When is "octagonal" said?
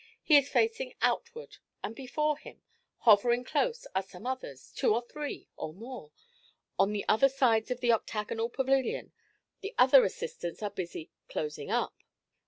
7.91-8.49